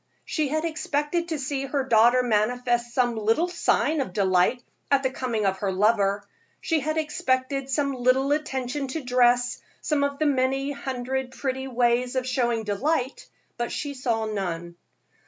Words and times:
She 0.25 0.47
had 0.47 0.65
expected 0.65 1.27
to 1.27 1.37
see 1.37 1.65
her 1.65 1.83
daughter 1.83 2.23
manifest 2.23 2.91
some 2.91 3.15
little 3.15 3.47
sign 3.47 4.01
of 4.01 4.13
delight 4.13 4.63
at 4.89 5.03
the 5.03 5.11
coming 5.11 5.45
of 5.45 5.59
her 5.59 5.71
lover; 5.71 6.27
she 6.59 6.79
had 6.79 6.97
expected 6.97 7.69
some 7.69 7.93
little 7.93 8.31
attention 8.31 8.87
to 8.87 9.03
dress, 9.03 9.61
some 9.79 10.03
of 10.03 10.17
the 10.17 10.25
many 10.25 10.71
hundred 10.71 11.29
pretty 11.33 11.67
ways 11.67 12.15
of 12.15 12.25
showing 12.27 12.63
delight, 12.63 13.29
but 13.59 13.71
she 13.71 13.93
saw 13.93 14.25
none. 14.25 14.75